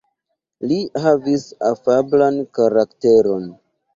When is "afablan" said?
1.69-2.41